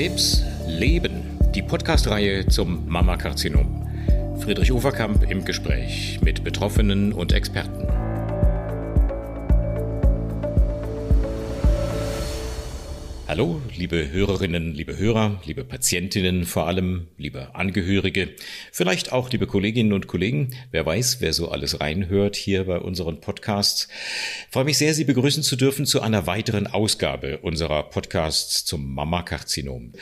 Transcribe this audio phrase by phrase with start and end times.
[0.00, 3.86] Krebs Leben, die Podcast-Reihe zum Mammakarzinom.
[4.38, 7.89] Friedrich Uferkamp im Gespräch mit Betroffenen und Experten.
[13.30, 18.30] Hallo, liebe Hörerinnen, liebe Hörer, liebe Patientinnen vor allem, liebe Angehörige,
[18.72, 20.50] vielleicht auch liebe Kolleginnen und Kollegen.
[20.72, 23.86] Wer weiß, wer so alles reinhört hier bei unseren Podcasts.
[24.48, 28.92] Ich freue mich sehr, Sie begrüßen zu dürfen zu einer weiteren Ausgabe unserer Podcasts zum
[28.94, 29.92] Mammakarzinom.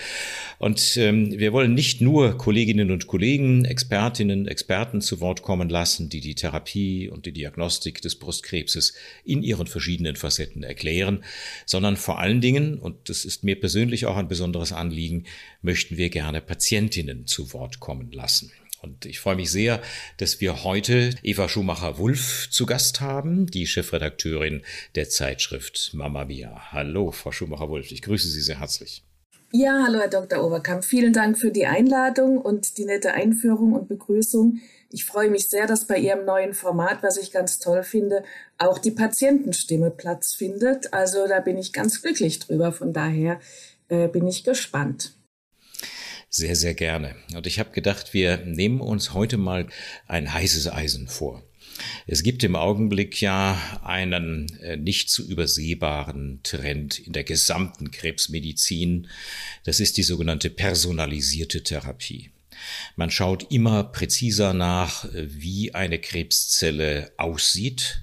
[0.58, 6.08] Und ähm, wir wollen nicht nur Kolleginnen und Kollegen, Expertinnen, Experten zu Wort kommen lassen,
[6.08, 11.22] die die Therapie und die Diagnostik des Brustkrebses in ihren verschiedenen Facetten erklären,
[11.66, 15.24] sondern vor allen Dingen, und das das ist mir persönlich auch ein besonderes Anliegen,
[15.60, 18.52] möchten wir gerne Patientinnen zu Wort kommen lassen.
[18.80, 19.82] Und ich freue mich sehr,
[20.18, 24.62] dass wir heute Eva Schumacher-Wulff zu Gast haben, die Chefredakteurin
[24.94, 26.70] der Zeitschrift Mama Mia.
[26.70, 29.02] Hallo, Frau Schumacher-Wulff, ich grüße Sie sehr herzlich.
[29.50, 30.44] Ja, hallo, Herr Dr.
[30.44, 30.84] Oberkamp.
[30.84, 34.60] Vielen Dank für die Einladung und die nette Einführung und Begrüßung.
[34.90, 38.24] Ich freue mich sehr, dass bei Ihrem neuen Format, was ich ganz toll finde,
[38.56, 40.94] auch die Patientenstimme Platz findet.
[40.94, 42.72] Also da bin ich ganz glücklich drüber.
[42.72, 43.38] Von daher
[43.88, 45.12] äh, bin ich gespannt.
[46.30, 47.16] Sehr, sehr gerne.
[47.34, 49.66] Und ich habe gedacht, wir nehmen uns heute mal
[50.06, 51.42] ein heißes Eisen vor.
[52.06, 59.08] Es gibt im Augenblick ja einen äh, nicht zu übersehbaren Trend in der gesamten Krebsmedizin.
[59.64, 62.30] Das ist die sogenannte personalisierte Therapie.
[62.96, 68.02] Man schaut immer präziser nach, wie eine Krebszelle aussieht.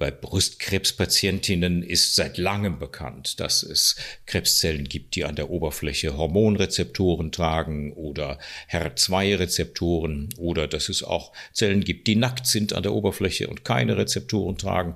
[0.00, 7.32] Bei Brustkrebspatientinnen ist seit langem bekannt, dass es Krebszellen gibt, die an der Oberfläche Hormonrezeptoren
[7.32, 8.38] tragen oder
[8.70, 13.98] HER2-Rezeptoren oder dass es auch Zellen gibt, die nackt sind an der Oberfläche und keine
[13.98, 14.94] Rezeptoren tragen.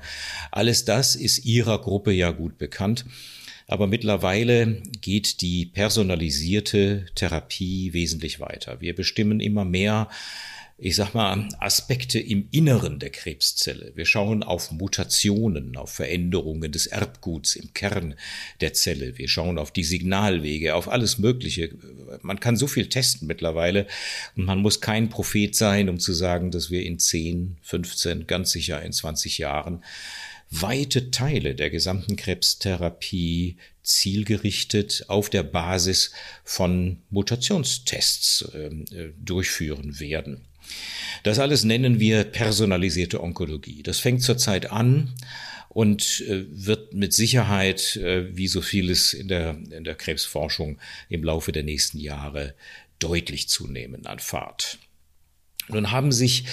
[0.51, 3.05] Alles das ist ihrer Gruppe ja gut bekannt.
[3.67, 8.81] Aber mittlerweile geht die personalisierte Therapie wesentlich weiter.
[8.81, 10.09] Wir bestimmen immer mehr
[10.77, 13.93] ich sag mal, Aspekte im Inneren der Krebszelle.
[13.95, 18.17] Wir schauen auf Mutationen, auf Veränderungen des Erbguts im Kern
[18.61, 19.17] der Zelle.
[19.17, 21.71] Wir schauen auf die Signalwege, auf alles Mögliche.
[22.23, 23.87] Man kann so viel testen mittlerweile
[24.37, 28.51] und man muss kein Prophet sein, um zu sagen, dass wir in 10, 15, ganz
[28.51, 29.85] sicher in 20 Jahren
[30.51, 36.13] weite Teile der gesamten Krebstherapie zielgerichtet auf der Basis
[36.45, 40.47] von Mutationstests ähm, äh, durchführen werden.
[41.23, 43.83] Das alles nennen wir personalisierte Onkologie.
[43.83, 45.15] Das fängt zurzeit an
[45.69, 51.25] und äh, wird mit Sicherheit, äh, wie so vieles in der, in der Krebsforschung, im
[51.25, 52.55] Laufe der nächsten Jahre
[52.99, 54.79] deutlich zunehmen an Fahrt.
[55.69, 56.45] Nun haben sich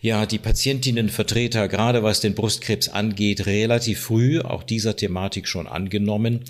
[0.00, 6.44] ja die Patientinnenvertreter, gerade was den Brustkrebs angeht, relativ früh auch dieser Thematik schon angenommen.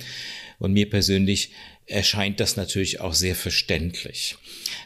[0.58, 1.52] Und mir persönlich
[1.87, 4.37] erscheint das natürlich auch sehr verständlich.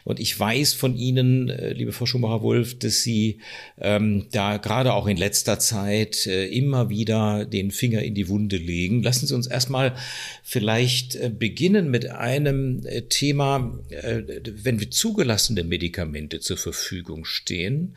[0.03, 3.39] Und ich weiß von Ihnen, äh, liebe Frau Schumacher-Wolf, dass Sie
[3.79, 8.57] ähm, da gerade auch in letzter Zeit äh, immer wieder den Finger in die Wunde
[8.57, 9.03] legen.
[9.03, 9.95] Lassen Sie uns erstmal
[10.43, 14.21] vielleicht äh, beginnen mit einem äh, Thema, äh,
[14.63, 17.95] wenn wir zugelassene Medikamente zur Verfügung stehen,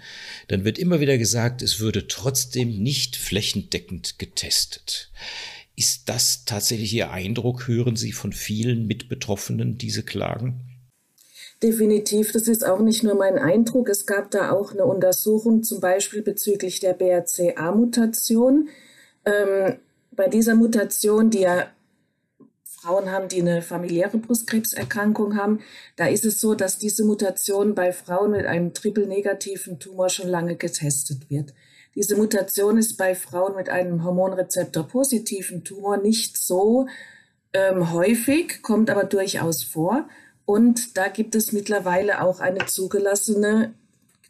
[0.48, 5.10] dann wird immer wieder gesagt, es würde trotzdem nicht flächendeckend getestet.
[5.78, 7.68] Ist das tatsächlich Ihr Eindruck?
[7.68, 10.67] Hören Sie von vielen Mitbetroffenen diese Klagen?
[11.62, 13.88] Definitiv, das ist auch nicht nur mein Eindruck.
[13.88, 18.68] Es gab da auch eine Untersuchung, zum Beispiel bezüglich der BRCA-Mutation.
[19.24, 19.78] Ähm,
[20.12, 21.66] bei dieser Mutation, die ja
[22.80, 25.60] Frauen haben, die eine familiäre Brustkrebserkrankung haben,
[25.96, 30.54] da ist es so, dass diese Mutation bei Frauen mit einem triple-negativen Tumor schon lange
[30.54, 31.54] getestet wird.
[31.96, 36.86] Diese Mutation ist bei Frauen mit einem Hormonrezeptor-positiven Tumor nicht so
[37.52, 40.08] ähm, häufig, kommt aber durchaus vor.
[40.48, 43.74] Und da gibt es mittlerweile auch eine zugelassene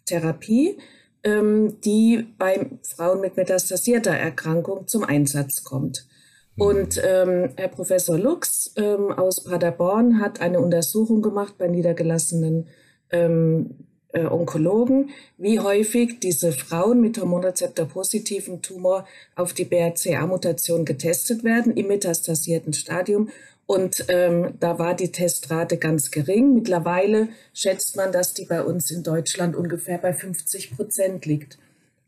[0.04, 0.76] Therapie,
[1.22, 6.08] ähm, die bei Frauen mit metastasierter Erkrankung zum Einsatz kommt.
[6.56, 6.62] Mhm.
[6.62, 12.66] Und ähm, Herr Professor Lux ähm, aus Paderborn hat eine Untersuchung gemacht bei niedergelassenen
[13.10, 19.06] ähm, äh, Onkologen, wie häufig diese Frauen mit Hormonrezeptor-positiven Tumor
[19.36, 23.28] auf die BRCA-Mutation getestet werden im metastasierten Stadium.
[23.68, 26.54] Und ähm, da war die Testrate ganz gering.
[26.54, 31.58] Mittlerweile schätzt man, dass die bei uns in Deutschland ungefähr bei 50 Prozent liegt.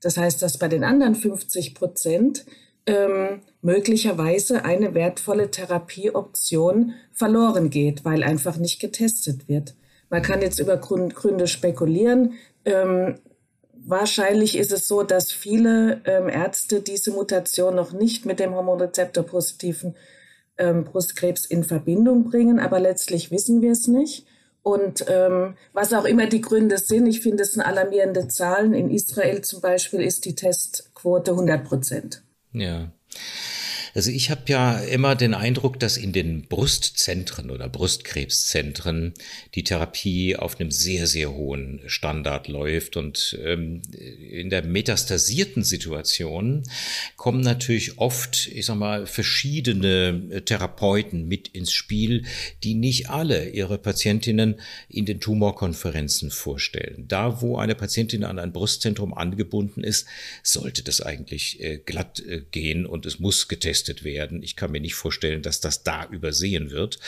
[0.00, 2.46] Das heißt, dass bei den anderen 50 Prozent
[2.86, 9.74] ähm, möglicherweise eine wertvolle Therapieoption verloren geht, weil einfach nicht getestet wird.
[10.08, 12.36] Man kann jetzt über Gründe spekulieren.
[12.64, 13.16] Ähm,
[13.74, 19.94] wahrscheinlich ist es so, dass viele ähm, Ärzte diese Mutation noch nicht mit dem Hormonrezeptor-positiven
[20.60, 24.26] ähm, Brustkrebs in Verbindung bringen, aber letztlich wissen wir es nicht.
[24.62, 28.74] Und ähm, was auch immer die Gründe sind, ich finde es sind alarmierende Zahlen.
[28.74, 32.22] In Israel zum Beispiel ist die Testquote 100 Prozent.
[32.52, 32.92] Ja.
[33.94, 39.14] Also ich habe ja immer den Eindruck, dass in den Brustzentren oder Brustkrebszentren
[39.54, 42.96] die Therapie auf einem sehr, sehr hohen Standard läuft.
[42.96, 43.82] Und ähm,
[44.30, 46.62] in der metastasierten Situation
[47.16, 52.24] kommen natürlich oft, ich sag mal, verschiedene Therapeuten mit ins Spiel,
[52.62, 57.06] die nicht alle ihre Patientinnen in den Tumorkonferenzen vorstellen.
[57.08, 60.06] Da, wo eine Patientin an ein Brustzentrum angebunden ist,
[60.42, 64.42] sollte das eigentlich äh, glatt äh, gehen und es muss getestet getestet werden.
[64.42, 66.98] Ich kann mir nicht vorstellen, dass das da übersehen wird.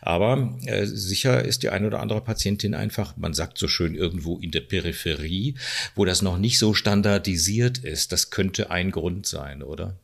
[0.00, 4.38] Aber äh, sicher ist die eine oder andere Patientin einfach, man sagt so schön, irgendwo
[4.38, 5.54] in der Peripherie,
[5.94, 8.12] wo das noch nicht so standardisiert ist.
[8.12, 9.96] Das könnte ein Grund sein, oder?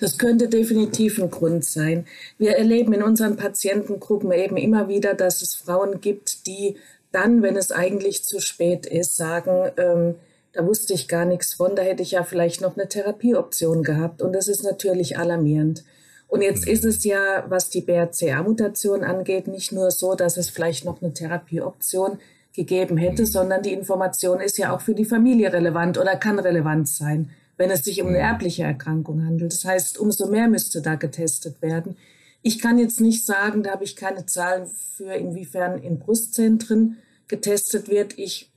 [0.00, 2.06] Das könnte definitiv ein Grund sein.
[2.36, 6.76] Wir erleben in unseren Patientengruppen eben immer wieder, dass es Frauen gibt, die
[7.12, 10.14] dann, wenn es eigentlich zu spät ist, sagen, ähm,
[10.52, 14.20] da wusste ich gar nichts von, da hätte ich ja vielleicht noch eine Therapieoption gehabt.
[14.22, 15.84] Und das ist natürlich alarmierend.
[16.28, 20.84] Und jetzt ist es ja, was die BRCA-Mutation angeht, nicht nur so, dass es vielleicht
[20.84, 22.18] noch eine Therapieoption
[22.54, 26.88] gegeben hätte, sondern die Information ist ja auch für die Familie relevant oder kann relevant
[26.88, 29.52] sein, wenn es sich um eine erbliche Erkrankung handelt.
[29.52, 31.96] Das heißt, umso mehr müsste da getestet werden.
[32.42, 36.98] Ich kann jetzt nicht sagen, da habe ich keine Zahlen für, inwiefern in Brustzentren
[37.28, 38.18] getestet wird.
[38.18, 38.51] Ich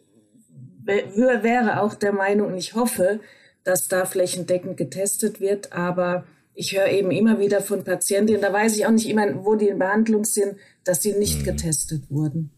[0.86, 3.20] wäre auch der Meinung und ich hoffe,
[3.64, 8.78] dass da flächendeckend getestet wird, aber ich höre eben immer wieder von Patientinnen, da weiß
[8.78, 11.44] ich auch nicht immer, wo die in Behandlung sind, dass sie nicht mhm.
[11.44, 12.52] getestet wurden.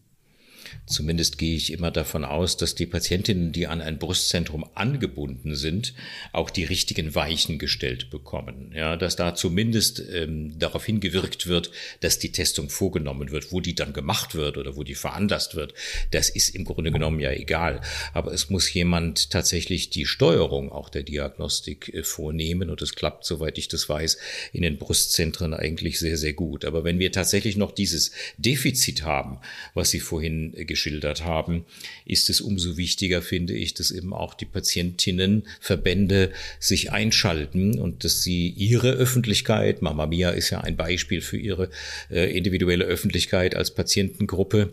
[0.88, 5.94] Zumindest gehe ich immer davon aus, dass die Patientinnen, die an ein Brustzentrum angebunden sind,
[6.32, 8.72] auch die richtigen Weichen gestellt bekommen.
[8.74, 11.70] Ja, dass da zumindest ähm, darauf hingewirkt wird,
[12.00, 15.74] dass die Testung vorgenommen wird, wo die dann gemacht wird oder wo die veranlasst wird.
[16.10, 17.80] Das ist im Grunde genommen ja egal.
[18.14, 23.24] Aber es muss jemand tatsächlich die Steuerung auch der Diagnostik äh, vornehmen und es klappt,
[23.24, 24.18] soweit ich das weiß,
[24.52, 26.64] in den Brustzentren eigentlich sehr, sehr gut.
[26.64, 29.38] Aber wenn wir tatsächlich noch dieses Defizit haben,
[29.74, 31.64] was Sie vorhin äh, geschildert haben,
[32.04, 36.30] ist es umso wichtiger, finde ich, dass eben auch die Patientinnenverbände
[36.60, 41.68] sich einschalten und dass sie ihre Öffentlichkeit, Mama Mia ist ja ein Beispiel für ihre
[42.12, 44.72] äh, individuelle Öffentlichkeit als Patientengruppe,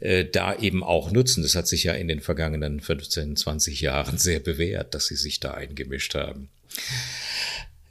[0.00, 1.42] äh, da eben auch nutzen.
[1.42, 5.40] Das hat sich ja in den vergangenen 15, 20 Jahren sehr bewährt, dass sie sich
[5.40, 6.50] da eingemischt haben.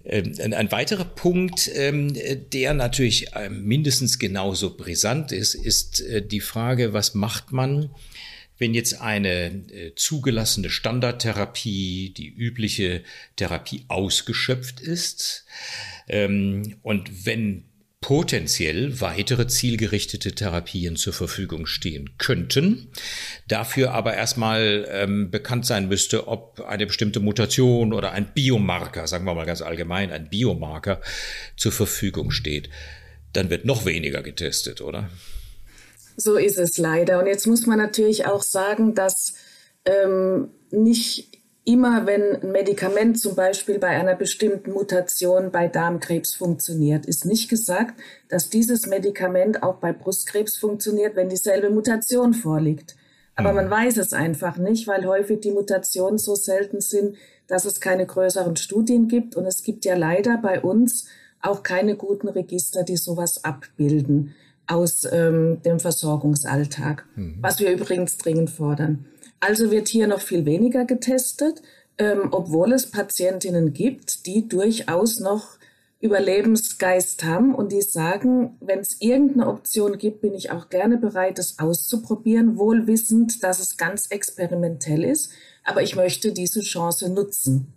[0.06, 2.14] Ähm, ein weiterer Punkt, ähm,
[2.52, 7.90] der natürlich ähm, mindestens genauso brisant ist, ist äh, die Frage, was macht man,
[8.58, 13.04] wenn jetzt eine äh, zugelassene Standardtherapie, die übliche
[13.36, 15.46] Therapie ausgeschöpft ist?
[16.08, 17.64] Und wenn
[18.06, 22.92] potenziell weitere zielgerichtete Therapien zur Verfügung stehen könnten.
[23.48, 29.26] Dafür aber erstmal ähm, bekannt sein müsste, ob eine bestimmte Mutation oder ein Biomarker, sagen
[29.26, 31.02] wir mal ganz allgemein, ein Biomarker
[31.58, 32.70] zur Verfügung steht.
[33.34, 35.10] Dann wird noch weniger getestet, oder?
[36.16, 37.18] So ist es leider.
[37.18, 39.34] Und jetzt muss man natürlich auch sagen, dass
[39.84, 47.06] ähm, nicht immer wenn ein Medikament zum Beispiel bei einer bestimmten Mutation bei Darmkrebs funktioniert,
[47.06, 52.96] ist nicht gesagt, dass dieses Medikament auch bei Brustkrebs funktioniert, wenn dieselbe Mutation vorliegt.
[53.36, 57.18] Aber man weiß es einfach nicht, weil häufig die Mutationen so selten sind,
[57.48, 59.36] dass es keine größeren Studien gibt.
[59.36, 61.08] Und es gibt ja leider bei uns
[61.42, 64.34] auch keine guten Register, die sowas abbilden
[64.68, 67.38] aus ähm, dem Versorgungsalltag, mhm.
[67.42, 69.06] was wir übrigens dringend fordern.
[69.40, 71.62] Also wird hier noch viel weniger getestet,
[71.98, 75.58] ähm, obwohl es Patientinnen gibt, die durchaus noch
[76.02, 81.40] Überlebensgeist haben und die sagen, wenn es irgendeine Option gibt, bin ich auch gerne bereit,
[81.40, 85.32] das auszuprobieren, wohl wissend, dass es ganz experimentell ist,
[85.64, 87.74] aber ich möchte diese Chance nutzen.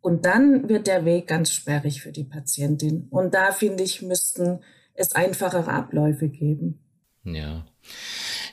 [0.00, 3.06] Und dann wird der Weg ganz sperrig für die Patientin.
[3.10, 4.60] Und da finde ich, müssten
[4.94, 6.80] es einfachere Abläufe geben.
[7.24, 7.66] Ja.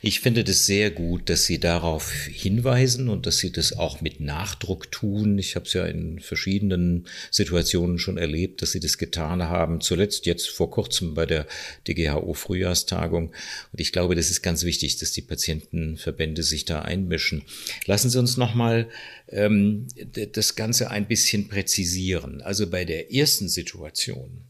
[0.02, 4.20] Ich finde das sehr gut, dass Sie darauf hinweisen und dass Sie das auch mit
[4.20, 5.40] Nachdruck tun.
[5.40, 9.82] Ich habe es ja in verschiedenen Situationen schon erlebt, dass Sie das getan haben.
[9.82, 11.48] Zuletzt jetzt vor kurzem bei der
[11.88, 13.28] DGHO Frühjahrstagung.
[13.72, 17.44] Und ich glaube, das ist ganz wichtig, dass die Patientenverbände sich da einmischen.
[17.86, 18.90] Lassen Sie uns nochmal
[19.30, 19.88] ähm,
[20.34, 22.42] das Ganze ein bisschen präzisieren.
[22.42, 24.44] Also bei der ersten Situation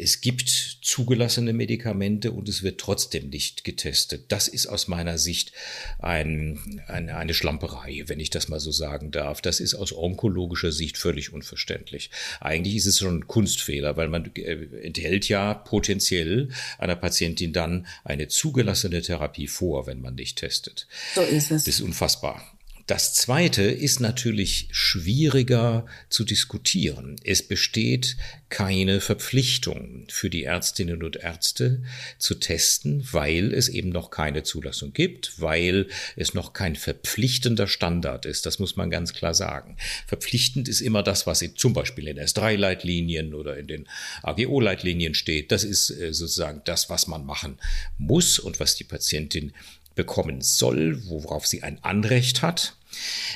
[0.00, 0.48] es gibt
[0.80, 4.24] zugelassene Medikamente und es wird trotzdem nicht getestet.
[4.28, 5.52] Das ist aus meiner Sicht
[5.98, 9.42] ein, eine, eine Schlamperei, wenn ich das mal so sagen darf.
[9.42, 12.10] Das ist aus onkologischer Sicht völlig unverständlich.
[12.40, 17.86] Eigentlich ist es schon ein Kunstfehler, weil man äh, enthält ja potenziell einer Patientin dann
[18.02, 20.86] eine zugelassene Therapie vor, wenn man nicht testet.
[21.14, 21.64] So ist es.
[21.64, 22.42] Das ist unfassbar.
[22.90, 27.14] Das Zweite ist natürlich schwieriger zu diskutieren.
[27.22, 28.16] Es besteht
[28.48, 31.84] keine Verpflichtung für die Ärztinnen und Ärzte
[32.18, 38.26] zu testen, weil es eben noch keine Zulassung gibt, weil es noch kein verpflichtender Standard
[38.26, 38.44] ist.
[38.44, 39.76] Das muss man ganz klar sagen.
[40.08, 43.88] Verpflichtend ist immer das, was zum Beispiel in S3-Leitlinien oder in den
[44.24, 45.52] AGO-Leitlinien steht.
[45.52, 47.60] Das ist äh, sozusagen das, was man machen
[47.98, 49.52] muss und was die Patientin
[49.94, 52.74] bekommen soll, worauf sie ein Anrecht hat.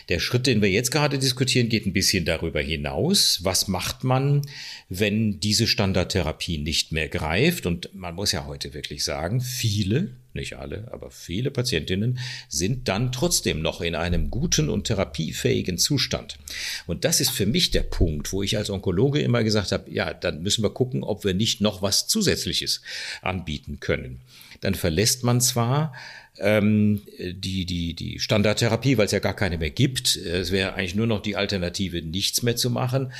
[0.08, 3.40] Der Schritt, den wir jetzt gerade diskutieren, geht ein bisschen darüber hinaus.
[3.42, 4.42] Was macht man,
[4.88, 7.66] wenn diese Standardtherapie nicht mehr greift?
[7.66, 12.18] Und man muss ja heute wirklich sagen, viele, nicht alle, aber viele Patientinnen
[12.48, 16.38] sind dann trotzdem noch in einem guten und therapiefähigen Zustand.
[16.86, 20.12] Und das ist für mich der Punkt, wo ich als Onkologe immer gesagt habe, ja,
[20.12, 22.82] dann müssen wir gucken, ob wir nicht noch was Zusätzliches
[23.22, 24.20] anbieten können.
[24.64, 25.92] Dann verlässt man zwar
[26.38, 30.16] ähm, die, die, die Standardtherapie, weil es ja gar keine mehr gibt.
[30.16, 33.12] Es wäre eigentlich nur noch die Alternative, nichts mehr zu machen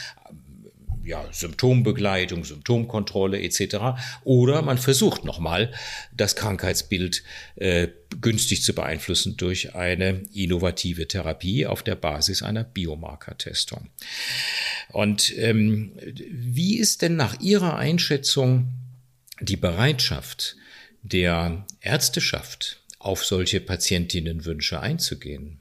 [1.04, 3.96] ja, Symptombegleitung, Symptomkontrolle etc.
[4.24, 5.72] Oder man versucht nochmal,
[6.16, 7.22] das Krankheitsbild
[7.56, 7.88] äh,
[8.20, 13.90] günstig zu beeinflussen durch eine innovative Therapie auf der Basis einer Biomarkertestung.
[14.90, 15.92] Und ähm,
[16.30, 18.68] wie ist denn nach Ihrer Einschätzung
[19.40, 20.56] die Bereitschaft
[21.04, 25.61] der Ärzteschaft, auf solche Patientinnenwünsche einzugehen?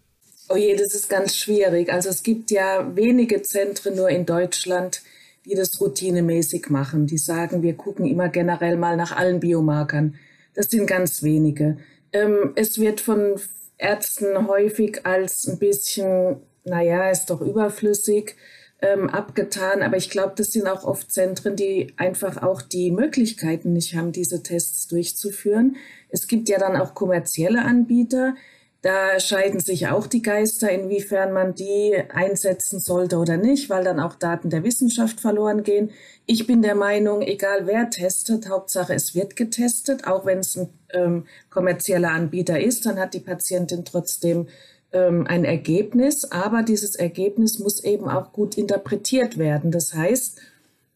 [0.49, 1.91] Oh je, das ist ganz schwierig.
[1.91, 5.01] Also es gibt ja wenige Zentren nur in Deutschland,
[5.45, 7.05] die das routinemäßig machen.
[7.05, 10.15] Die sagen, wir gucken immer generell mal nach allen Biomarkern.
[10.53, 11.77] Das sind ganz wenige.
[12.13, 13.35] Ähm, es wird von
[13.77, 18.35] Ärzten häufig als ein bisschen, naja, ist doch überflüssig
[18.83, 19.81] ähm, abgetan.
[19.81, 24.11] Aber ich glaube, das sind auch oft Zentren, die einfach auch die Möglichkeiten nicht haben,
[24.11, 25.77] diese Tests durchzuführen.
[26.09, 28.35] Es gibt ja dann auch kommerzielle Anbieter.
[28.81, 34.01] Da scheiden sich auch die Geister, inwiefern man die einsetzen sollte oder nicht, weil dann
[34.01, 35.91] auch Daten der Wissenschaft verloren gehen.
[36.25, 40.67] Ich bin der Meinung, egal wer testet, Hauptsache es wird getestet, auch wenn es ein
[40.89, 44.47] ähm, kommerzieller Anbieter ist, dann hat die Patientin trotzdem
[44.93, 49.71] ähm, ein Ergebnis, aber dieses Ergebnis muss eben auch gut interpretiert werden.
[49.71, 50.39] Das heißt,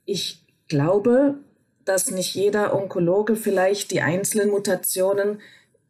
[0.05, 1.35] ich glaube,
[1.83, 5.39] dass nicht jeder Onkologe vielleicht die einzelnen Mutationen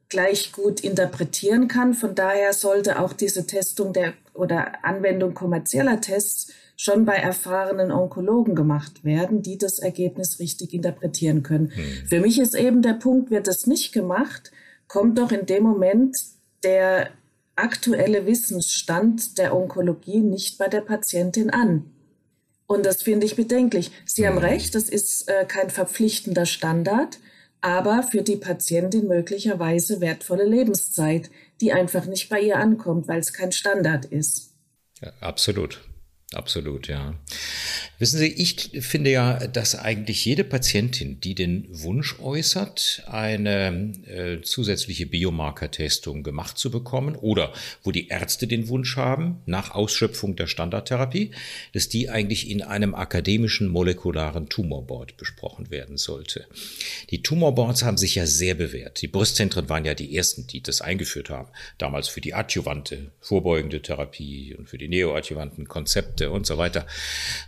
[0.10, 1.94] gleich gut interpretieren kann.
[1.94, 8.56] Von daher sollte auch diese Testung der oder Anwendung kommerzieller Tests schon bei erfahrenen Onkologen
[8.56, 11.72] gemacht werden, die das Ergebnis richtig interpretieren können.
[11.74, 11.84] Hm.
[12.08, 14.52] Für mich ist eben der Punkt, wird das nicht gemacht,
[14.88, 16.16] kommt doch in dem Moment
[16.64, 17.10] der
[17.58, 21.92] aktuelle Wissensstand der Onkologie nicht bei der Patientin an.
[22.68, 23.92] Und das finde ich bedenklich.
[24.06, 24.28] Sie mhm.
[24.28, 27.20] haben recht, das ist äh, kein verpflichtender Standard,
[27.62, 31.30] aber für die Patientin möglicherweise wertvolle Lebenszeit,
[31.62, 34.54] die einfach nicht bei ihr ankommt, weil es kein Standard ist.
[35.02, 35.87] Ja, absolut.
[36.34, 37.14] Absolut, ja.
[38.00, 44.42] Wissen Sie, ich finde ja, dass eigentlich jede Patientin, die den Wunsch äußert, eine äh,
[44.42, 50.48] zusätzliche Biomarkertestung gemacht zu bekommen oder wo die Ärzte den Wunsch haben, nach Ausschöpfung der
[50.48, 51.32] Standardtherapie,
[51.72, 56.46] dass die eigentlich in einem akademischen molekularen Tumorboard besprochen werden sollte.
[57.10, 59.02] Die Tumorboards haben sich ja sehr bewährt.
[59.02, 61.48] Die Brustzentren waren ja die ersten, die das eingeführt haben.
[61.78, 66.86] Damals für die adjuvante, vorbeugende Therapie und für die neoadjuvanten Konzepte Rezepte und so weiter.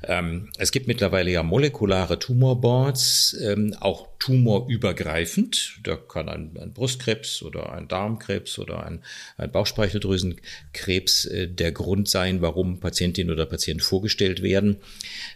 [0.04, 5.80] Ähm, es gibt mittlerweile ja molekulare Tumorboards, ähm, auch tumorübergreifend.
[5.84, 9.02] Da kann ein, ein, Brustkrebs oder ein Darmkrebs oder ein,
[9.38, 14.78] ein Bauchspeicheldrüsenkrebs äh, der Grund sein, warum Patientin oder Patient vorgestellt werden.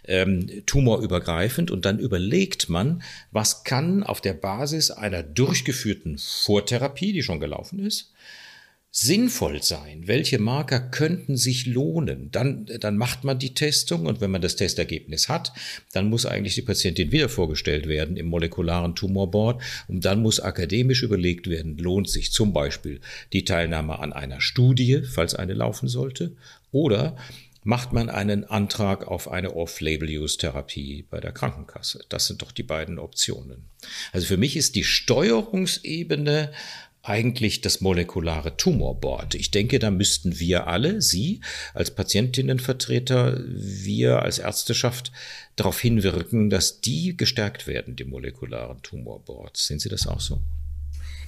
[0.04, 7.22] Ähm, tumorübergreifend und dann überlegt man, was kann auf der Basis einer durchgeführten Vortherapie, die
[7.22, 8.12] schon gelaufen ist,
[8.96, 10.06] sinnvoll sein?
[10.06, 12.30] Welche Marker könnten sich lohnen?
[12.30, 15.52] Dann, dann macht man die Testung und wenn man das Testergebnis hat,
[15.92, 21.02] dann muss eigentlich die Patientin wieder vorgestellt werden im molekularen Tumorboard und dann muss akademisch
[21.02, 23.00] überlegt werden, lohnt sich zum Beispiel
[23.32, 26.36] die Teilnahme an einer Studie, falls eine laufen sollte,
[26.70, 27.16] oder
[27.64, 32.04] macht man einen Antrag auf eine Off-Label-Use-Therapie bei der Krankenkasse.
[32.10, 33.70] Das sind doch die beiden Optionen.
[34.12, 36.52] Also für mich ist die Steuerungsebene
[37.04, 39.34] eigentlich das molekulare Tumorboard?
[39.34, 41.40] Ich denke, da müssten wir alle, Sie
[41.74, 45.12] als Patientinnenvertreter, wir als Ärzteschaft
[45.56, 49.66] darauf hinwirken, dass die gestärkt werden, die molekularen Tumorboards.
[49.66, 50.40] Sehen Sie das auch so?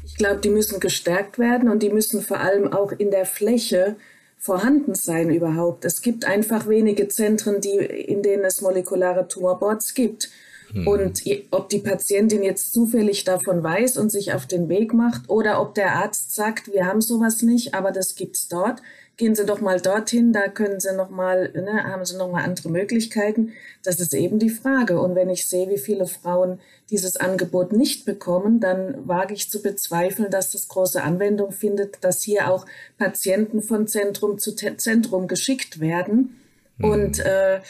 [0.04, 3.96] Ich glaube, die müssen gestärkt werden und die müssen vor allem auch in der Fläche
[4.38, 5.84] vorhanden sein überhaupt.
[5.84, 10.30] Es gibt einfach wenige Zentren, die, in denen es molekulare Tumorboards gibt.
[10.72, 10.86] Hm.
[10.86, 15.60] Und ob die Patientin jetzt zufällig davon weiß und sich auf den Weg macht oder
[15.60, 18.82] ob der Arzt sagt, wir haben sowas nicht, aber das gibt's dort,
[19.16, 22.44] gehen Sie doch mal dorthin, da können Sie noch mal, ne, haben Sie noch mal
[22.44, 23.52] andere Möglichkeiten.
[23.82, 25.00] Das ist eben die Frage.
[25.00, 29.62] Und wenn ich sehe, wie viele Frauen dieses Angebot nicht bekommen, dann wage ich zu
[29.62, 32.66] bezweifeln, dass das große Anwendung findet, dass hier auch
[32.98, 36.36] Patienten von Zentrum zu Zentrum geschickt werden.
[36.78, 36.84] Mhm.
[36.84, 37.60] Und, äh,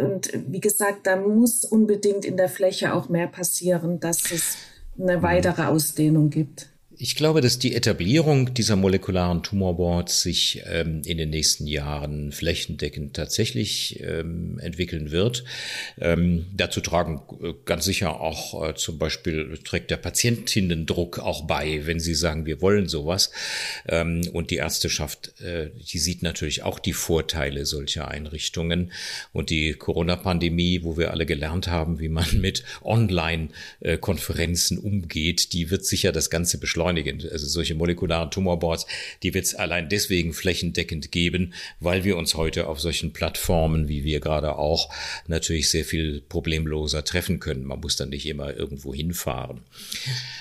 [0.00, 4.56] und wie gesagt, da muss unbedingt in der Fläche auch mehr passieren, dass es
[4.98, 5.22] eine mhm.
[5.22, 6.71] weitere Ausdehnung gibt.
[6.98, 13.14] Ich glaube, dass die Etablierung dieser molekularen Tumorboards sich ähm, in den nächsten Jahren flächendeckend
[13.14, 15.44] tatsächlich ähm, entwickeln wird.
[15.98, 21.86] Ähm, dazu tragen äh, ganz sicher auch äh, zum Beispiel trägt der Patientinnendruck auch bei,
[21.86, 23.30] wenn sie sagen, wir wollen sowas.
[23.88, 28.92] Ähm, und die Ärzteschaft, äh, die sieht natürlich auch die Vorteile solcher Einrichtungen.
[29.32, 35.86] Und die Corona-Pandemie, wo wir alle gelernt haben, wie man mit Online-Konferenzen umgeht, die wird
[35.86, 37.22] sicher das Ganze beschleunigen beschleunigen.
[37.30, 38.86] Also solche molekularen Tumorboards,
[39.22, 44.04] die wird es allein deswegen flächendeckend geben, weil wir uns heute auf solchen Plattformen, wie
[44.04, 44.90] wir gerade auch,
[45.26, 47.64] natürlich sehr viel problemloser treffen können.
[47.64, 49.60] Man muss dann nicht immer irgendwo hinfahren.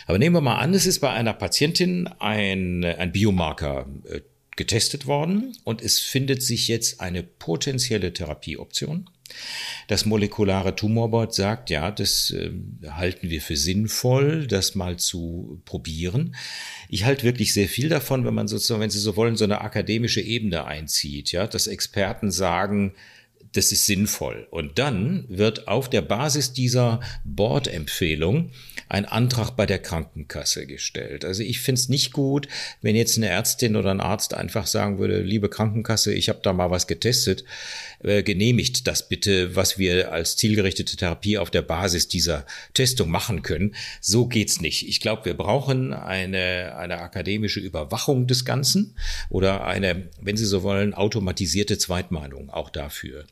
[0.07, 4.21] Aber nehmen wir mal an, es ist bei einer Patientin ein, ein Biomarker äh,
[4.57, 9.09] getestet worden und es findet sich jetzt eine potenzielle Therapieoption.
[9.87, 12.51] Das molekulare Tumorboard sagt, ja, das äh,
[12.89, 16.35] halten wir für sinnvoll, das mal zu probieren.
[16.89, 19.61] Ich halte wirklich sehr viel davon, wenn man sozusagen, wenn Sie so wollen, so eine
[19.61, 22.93] akademische Ebene einzieht, ja, dass Experten sagen,
[23.53, 24.47] das ist sinnvoll.
[24.49, 28.51] Und dann wird auf der Basis dieser Board-Empfehlung
[28.87, 31.23] ein Antrag bei der Krankenkasse gestellt.
[31.23, 32.47] Also ich finde es nicht gut,
[32.81, 36.53] wenn jetzt eine Ärztin oder ein Arzt einfach sagen würde, liebe Krankenkasse, ich habe da
[36.53, 37.45] mal was getestet,
[38.03, 43.43] äh, genehmigt das bitte, was wir als zielgerichtete Therapie auf der Basis dieser Testung machen
[43.43, 43.75] können.
[44.01, 44.87] So geht's nicht.
[44.87, 48.95] Ich glaube, wir brauchen eine, eine akademische Überwachung des Ganzen
[49.29, 53.25] oder eine, wenn Sie so wollen, automatisierte Zweitmeinung auch dafür.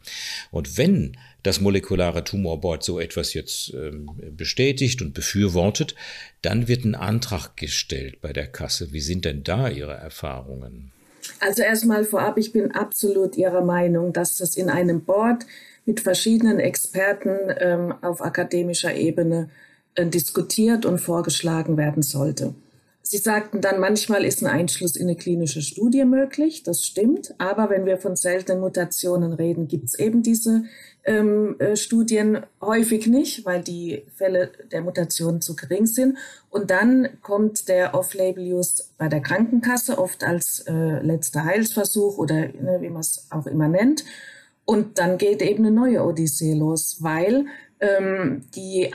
[0.52, 5.96] Und wenn das molekulare Tumorboard so etwas jetzt ähm, bestätigt und befürwortet,
[6.42, 8.92] dann wird ein Antrag gestellt bei der Kasse.
[8.92, 10.92] Wie sind denn da Ihre Erfahrungen?
[11.40, 15.46] Also erstmal vorab, ich bin absolut Ihrer Meinung, dass das in einem Board
[15.86, 19.50] mit verschiedenen Experten ähm, auf akademischer Ebene
[19.96, 22.54] äh, diskutiert und vorgeschlagen werden sollte.
[23.12, 27.72] Sie sagten dann, manchmal ist ein Einschluss in eine klinische Studie möglich, das stimmt, aber
[27.72, 30.66] wenn wir von seltenen Mutationen reden, gibt es eben diese
[31.06, 36.20] ähm, äh, Studien häufig nicht, weil die Fälle der Mutation zu gering sind.
[36.52, 42.78] Und dann kommt der Off-Label-Use bei der Krankenkasse oft als äh, letzter Heilsversuch oder ne,
[42.82, 44.06] wie man es auch immer nennt.
[44.66, 47.48] Und dann geht eben eine neue Odyssee los, weil
[47.80, 48.94] ähm, die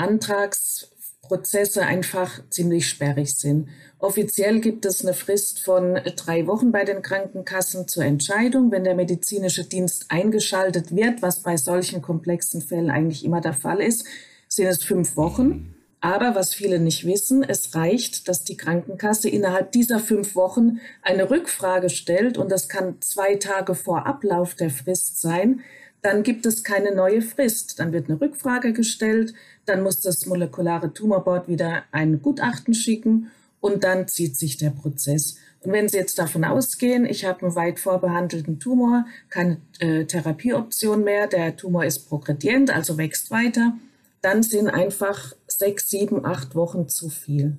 [1.24, 3.68] Antragsprozesse einfach ziemlich sperrig sind.
[3.98, 8.94] Offiziell gibt es eine Frist von drei Wochen bei den Krankenkassen zur Entscheidung, wenn der
[8.94, 14.04] medizinische Dienst eingeschaltet wird, was bei solchen komplexen Fällen eigentlich immer der Fall ist,
[14.48, 15.74] sind es fünf Wochen.
[16.00, 21.30] Aber was viele nicht wissen, es reicht, dass die Krankenkasse innerhalb dieser fünf Wochen eine
[21.30, 25.62] Rückfrage stellt und das kann zwei Tage vor Ablauf der Frist sein.
[26.04, 27.80] Dann gibt es keine neue Frist.
[27.80, 29.32] Dann wird eine Rückfrage gestellt,
[29.64, 35.38] dann muss das molekulare Tumorboard wieder ein Gutachten schicken und dann zieht sich der Prozess.
[35.62, 41.04] Und wenn Sie jetzt davon ausgehen, ich habe einen weit vorbehandelten Tumor, keine äh, Therapieoption
[41.04, 43.72] mehr, der Tumor ist progredient, also wächst weiter,
[44.20, 47.56] dann sind einfach sechs, sieben, acht Wochen zu viel.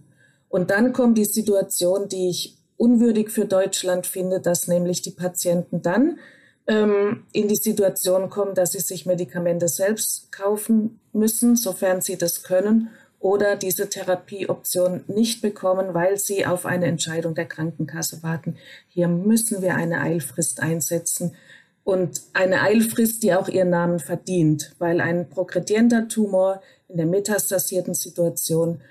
[0.50, 5.82] Und dann kommt die Situation, die ich unwürdig für Deutschland finde, dass nämlich die Patienten
[5.82, 6.20] dann
[6.68, 12.44] ähm, in die Situation kommen, dass sie sich Medikamente selbst kaufen müssen, sofern sie das
[12.44, 18.56] können oder diese Therapieoption nicht bekommen, weil sie auf eine Entscheidung der Krankenkasse warten.
[18.88, 21.34] Hier müssen wir eine Eilfrist einsetzen
[21.84, 27.94] und eine Eilfrist, die auch ihren Namen verdient, weil ein progredienter Tumor in der metastasierten
[27.94, 28.82] Situation,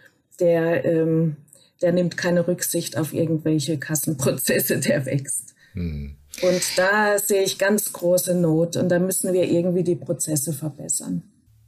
[0.40, 1.37] der, ähm,
[1.82, 5.54] der nimmt keine Rücksicht auf irgendwelche Kassenprozesse, der wächst.
[5.74, 6.16] Hm.
[6.42, 11.23] Und da sehe ich ganz große Not und da müssen wir irgendwie die Prozesse verbessern.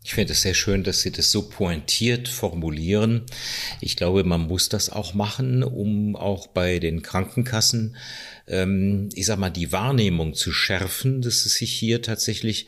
[0.07, 3.23] Ich finde es sehr schön, dass Sie das so pointiert formulieren.
[3.81, 7.97] Ich glaube, man muss das auch machen, um auch bei den Krankenkassen
[8.49, 12.67] ähm, ich sag mal, die Wahrnehmung zu schärfen, dass es sich hier tatsächlich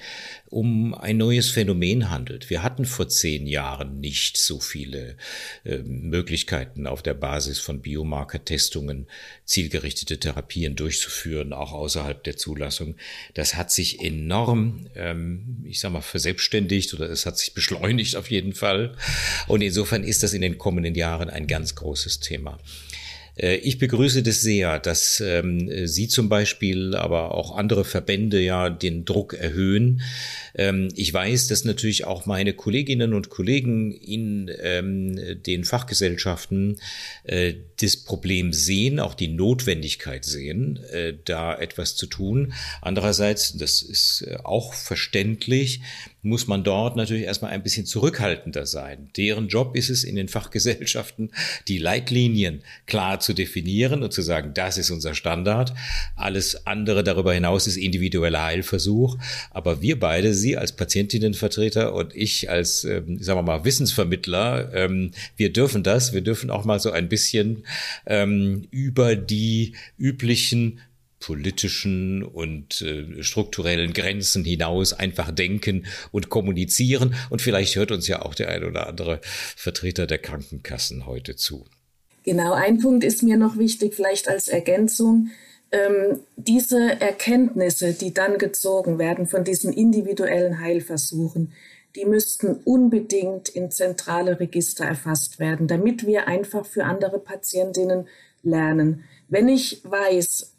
[0.51, 2.51] um ein neues Phänomen handelt.
[2.51, 5.17] Wir hatten vor zehn Jahren nicht so viele
[5.65, 9.07] äh, Möglichkeiten auf der Basis von Biomarkertestungen
[9.45, 12.97] zielgerichtete Therapien durchzuführen, auch außerhalb der Zulassung.
[13.35, 18.31] Das hat sich enorm, ähm, ich sag mal, verselbstständigt oder es hat sich beschleunigt auf
[18.31, 18.97] jeden Fall.
[19.47, 22.59] Und insofern ist das in den kommenden Jahren ein ganz großes Thema.
[23.39, 28.69] Äh, ich begrüße das sehr, dass ähm, Sie zum Beispiel, aber auch andere Verbände ja
[28.71, 30.03] den Druck erhöhen.
[30.55, 36.79] Ähm, ich weiß, dass natürlich auch meine Kolleginnen und Kollegen in ähm, den Fachgesellschaften
[37.25, 42.53] äh, das Problem sehen, auch die Notwendigkeit sehen, äh, da etwas zu tun.
[42.83, 45.81] Andererseits, das ist äh, auch verständlich,
[46.23, 49.11] muss man dort natürlich erstmal ein bisschen zurückhaltender sein.
[49.17, 51.31] Deren Job ist es in den Fachgesellschaften,
[51.69, 55.75] die Leitlinien klar zu definieren und zu sagen, das ist unser Standard.
[56.17, 59.17] Alles andere darüber hinaus ist individueller Heilversuch.
[59.51, 65.13] Aber wir beide, Sie als Patientinnenvertreter und ich als, ähm, sagen wir mal, Wissensvermittler, ähm,
[65.37, 66.13] wir dürfen das.
[66.13, 67.65] Wir dürfen auch mal so ein bisschen
[68.07, 70.81] ähm, über die üblichen
[71.21, 77.15] politischen und äh, strukturellen Grenzen hinaus einfach denken und kommunizieren.
[77.31, 81.67] Und vielleicht hört uns ja auch der ein oder andere Vertreter der Krankenkassen heute zu.
[82.25, 85.31] Genau, ein Punkt ist mir noch wichtig, vielleicht als Ergänzung.
[85.71, 91.53] Ähm, diese Erkenntnisse, die dann gezogen werden von diesen individuellen Heilversuchen,
[91.97, 98.09] die müssten unbedingt in zentrale Register erfasst werden, damit wir einfach für andere Patientinnen
[98.43, 99.05] lernen.
[99.29, 100.58] Wenn ich weiß,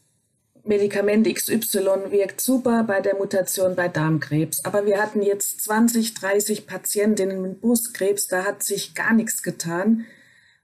[0.70, 4.64] Medikament XY wirkt super bei der Mutation bei Darmkrebs.
[4.66, 10.06] Aber wir hatten jetzt 20, 30 Patientinnen mit Brustkrebs, da hat sich gar nichts getan.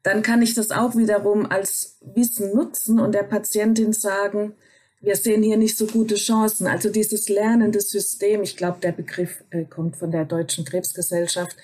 [0.04, 4.54] Dann kann ich das auch wiederum als Wissen nutzen und der Patientin sagen,
[5.02, 6.68] wir sehen hier nicht so gute Chancen.
[6.68, 11.58] Also dieses lernende System, ich glaube, der Begriff äh, kommt von der Deutschen Krebsgesellschaft,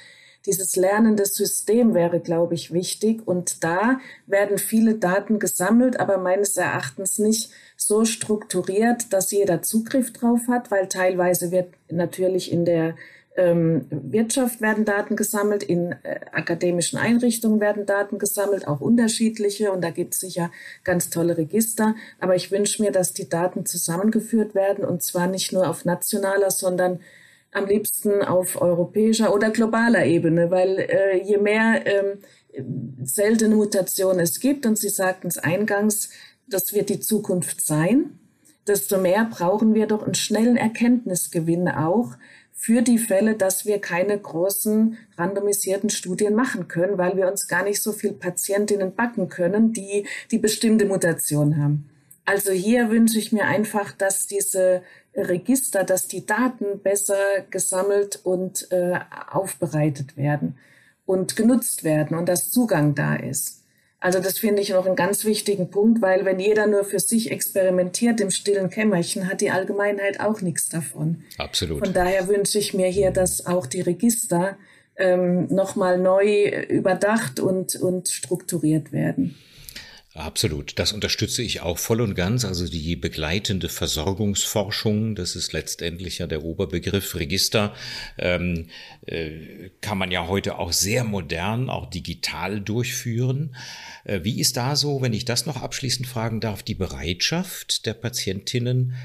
[0.46, 3.28] dieses lernende System wäre, glaube ich, wichtig.
[3.28, 10.14] Und da werden viele Daten gesammelt, aber meines Erachtens nicht so strukturiert, dass jeder Zugriff
[10.14, 12.96] drauf hat, weil teilweise wird natürlich in der
[13.38, 19.72] ähm, Wirtschaft werden Daten gesammelt, in äh, akademischen Einrichtungen werden Daten gesammelt, auch unterschiedliche.
[19.72, 20.52] Und da gibt es sicher
[20.84, 21.96] ganz tolle Register.
[22.20, 26.52] Aber ich wünsche mir, dass die Daten zusammengeführt werden und zwar nicht nur auf nationaler,
[26.52, 27.00] sondern
[27.52, 32.20] am liebsten auf europäischer oder globaler Ebene, weil äh, je mehr ähm,
[33.04, 36.10] seltene Mutationen es gibt, und Sie sagten es eingangs,
[36.48, 38.20] das wird die Zukunft sein,
[38.68, 42.16] desto mehr brauchen wir doch einen schnellen Erkenntnisgewinn auch
[42.54, 47.64] für die Fälle, dass wir keine großen randomisierten Studien machen können, weil wir uns gar
[47.64, 51.90] nicht so viel Patientinnen backen können, die die bestimmte Mutation haben.
[52.24, 54.84] Also hier wünsche ich mir einfach, dass diese
[55.16, 59.00] Register, dass die Daten besser gesammelt und äh,
[59.32, 60.58] aufbereitet werden
[61.06, 63.62] und genutzt werden und dass Zugang da ist.
[64.00, 67.30] Also das finde ich noch einen ganz wichtigen Punkt, weil wenn jeder nur für sich
[67.30, 71.22] experimentiert im stillen Kämmerchen, hat die Allgemeinheit auch nichts davon.
[71.38, 71.86] Absolut.
[71.86, 74.58] Von daher wünsche ich mir hier, dass auch die Register
[74.96, 79.36] ähm, nochmal neu überdacht und, und strukturiert werden.
[80.14, 80.78] Absolut.
[80.78, 82.44] Das unterstütze ich auch voll und ganz.
[82.44, 87.74] Also die begleitende Versorgungsforschung, das ist letztendlich ja der Oberbegriff Register,
[88.18, 88.68] ähm,
[89.06, 93.56] äh, kann man ja heute auch sehr modern, auch digital durchführen.
[94.04, 97.94] Äh, wie ist da so, wenn ich das noch abschließend fragen darf, die Bereitschaft der
[97.94, 98.96] Patientinnen,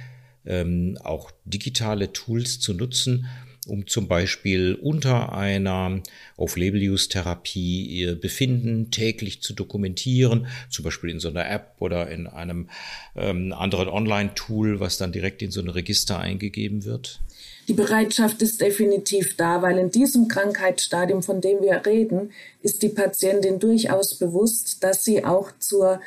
[0.45, 3.27] ähm, auch digitale Tools zu nutzen,
[3.66, 6.00] um zum Beispiel unter einer
[6.37, 12.68] Off-Label-Use-Therapie ihr Befinden täglich zu dokumentieren, zum Beispiel in so einer App oder in einem
[13.16, 17.20] ähm, anderen Online-Tool, was dann direkt in so ein Register eingegeben wird?
[17.68, 22.31] Die Bereitschaft ist definitiv da, weil in diesem Krankheitsstadium, von dem wir reden,
[22.62, 26.00] ist die Patientin durchaus bewusst, dass sie auch zur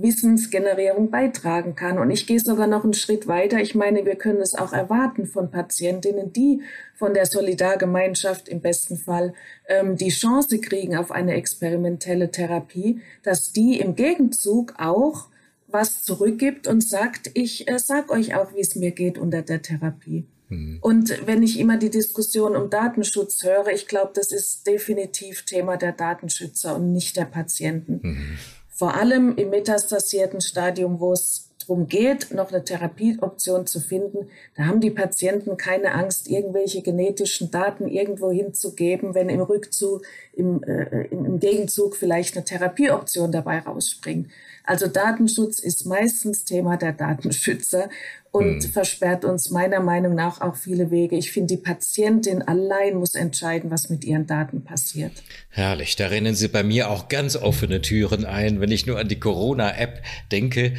[0.00, 1.98] Wissensgenerierung beitragen kann.
[1.98, 3.58] Und ich gehe sogar noch einen Schritt weiter.
[3.60, 6.62] Ich meine, wir können es auch erwarten von Patientinnen, die
[6.94, 9.34] von der Solidargemeinschaft im besten Fall
[9.68, 15.28] ähm, die Chance kriegen auf eine experimentelle Therapie, dass die im Gegenzug auch
[15.66, 19.62] was zurückgibt und sagt, ich äh, sag euch auch, wie es mir geht unter der
[19.62, 20.26] Therapie.
[20.52, 20.78] Mhm.
[20.80, 25.76] Und wenn ich immer die Diskussion um Datenschutz höre, ich glaube, das ist definitiv Thema
[25.76, 28.00] der Datenschützer und nicht der Patienten.
[28.02, 28.38] Mhm.
[28.74, 34.64] Vor allem im metastasierten Stadium, wo es darum geht, noch eine Therapieoption zu finden, da
[34.64, 41.06] haben die Patienten keine Angst, irgendwelche genetischen Daten irgendwo hinzugeben, wenn im Rückzug, im, äh,
[41.08, 44.30] im Gegenzug vielleicht eine Therapieoption dabei rausspringt.
[44.64, 47.90] Also Datenschutz ist meistens Thema der Datenschützer
[48.32, 48.70] und hm.
[48.70, 51.16] versperrt uns meiner Meinung nach auch viele Wege.
[51.16, 55.12] Ich finde, die Patientin allein muss entscheiden, was mit ihren Daten passiert.
[55.50, 59.08] Herrlich, da rennen Sie bei mir auch ganz offene Türen ein, wenn ich nur an
[59.08, 60.74] die Corona-App denke,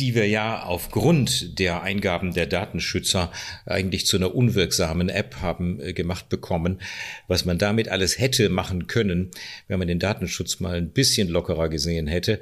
[0.00, 3.30] die wir ja aufgrund der Eingaben der Datenschützer
[3.66, 6.80] eigentlich zu einer unwirksamen App haben äh, gemacht bekommen.
[7.28, 9.30] Was man damit alles hätte machen können,
[9.68, 12.40] wenn man den Datenschutz mal ein bisschen lockerer gesehen hätte.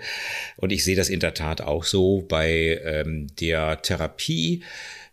[0.56, 4.62] Und ich sehe das in der Tat auch so bei ähm, der Therapie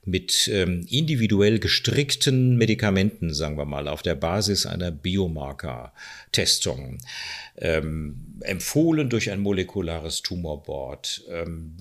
[0.05, 6.99] mit ähm, individuell gestrickten Medikamenten, sagen wir mal, auf der Basis einer Biomarker-Testung,
[7.57, 11.75] ähm, empfohlen durch ein molekulares Tumorboard, ähm,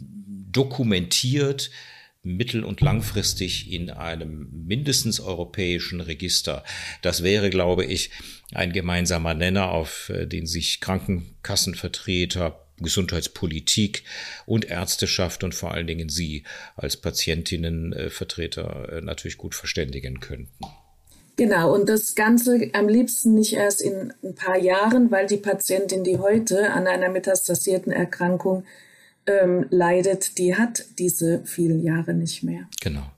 [0.54, 1.70] dokumentiert
[2.24, 6.64] mittel- und langfristig in einem mindestens europäischen Register.
[7.02, 8.10] Das wäre, glaube ich,
[8.54, 14.02] ein gemeinsamer Nenner, auf äh, den sich Krankenkassenvertreter, Gesundheitspolitik
[14.46, 16.44] und Ärzteschaft und vor allen Dingen Sie
[16.76, 20.64] als Patientinnenvertreter äh, natürlich gut verständigen könnten.
[21.36, 26.04] Genau, und das Ganze am liebsten nicht erst in ein paar Jahren, weil die Patientin,
[26.04, 28.64] die heute an einer metastasierten Erkrankung
[29.26, 32.68] ähm, leidet, die hat diese vielen Jahre nicht mehr.
[32.80, 33.10] Genau.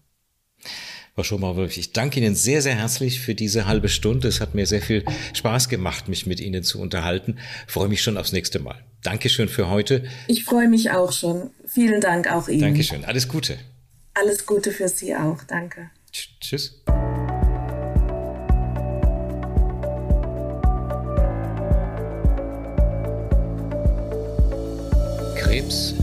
[1.14, 4.28] Frau Schomauer-Wolf, ich danke Ihnen sehr, sehr herzlich für diese halbe Stunde.
[4.28, 7.38] Es hat mir sehr viel Spaß gemacht, mich mit Ihnen zu unterhalten.
[7.66, 8.84] Ich freue mich schon aufs nächste Mal.
[9.02, 10.04] Dankeschön für heute.
[10.28, 11.50] Ich freue mich auch schon.
[11.66, 12.60] Vielen Dank auch Ihnen.
[12.60, 13.06] Dankeschön.
[13.06, 13.56] Alles Gute.
[14.12, 15.42] Alles Gute für Sie auch.
[15.44, 15.90] Danke.
[16.12, 16.82] Tschüss.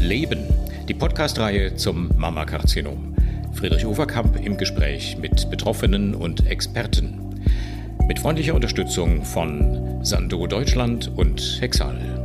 [0.04, 0.46] Leben.
[0.89, 3.16] Die Podcast-Reihe zum Mammakarzinom.
[3.54, 7.39] Friedrich Overkamp im Gespräch mit Betroffenen und Experten.
[8.08, 12.23] Mit freundlicher Unterstützung von Sando Deutschland und Hexal.